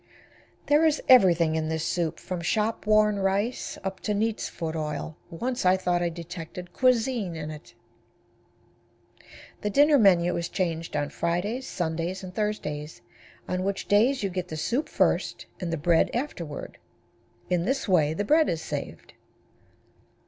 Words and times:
There 0.65 0.83
is 0.83 0.99
everything 1.07 1.53
in 1.55 1.69
this 1.69 1.85
soup, 1.85 2.19
from 2.19 2.41
shop 2.41 2.87
worn 2.87 3.19
rice 3.19 3.77
up 3.83 3.99
to 3.99 4.15
neat's 4.15 4.49
foot 4.49 4.75
oil. 4.75 5.15
Once 5.29 5.63
I 5.63 5.77
thought 5.77 6.01
I 6.01 6.09
detected 6.09 6.73
cuisine 6.73 7.35
in 7.35 7.51
it. 7.51 7.75
The 9.61 9.69
dinner 9.69 9.99
menu 9.99 10.35
is 10.37 10.49
changed 10.49 10.95
on 10.97 11.09
Fridays, 11.11 11.67
Sundays 11.67 12.23
and 12.23 12.33
Thursdays, 12.33 13.01
on 13.47 13.61
which 13.63 13.87
days 13.87 14.23
you 14.23 14.31
get 14.31 14.47
the 14.47 14.57
soup 14.57 14.89
first 14.89 15.45
and 15.59 15.71
the 15.71 15.77
bread 15.77 16.09
afterward. 16.15 16.79
In 17.51 17.65
this 17.65 17.87
way 17.87 18.15
the 18.15 18.25
bread 18.25 18.49
is 18.49 18.63
saved. 18.63 19.13